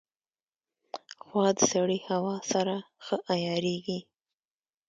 [1.27, 3.99] غوا د سړې هوا سره ښه عیارېږي.